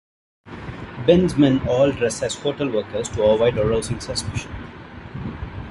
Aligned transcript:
Ben's 1.05 1.37
men 1.37 1.61
all 1.67 1.91
dress 1.91 2.23
as 2.23 2.33
hotel 2.33 2.71
workers 2.71 3.07
to 3.09 3.21
avoid 3.21 3.55
arousing 3.59 3.99
suspicion. 3.99 4.51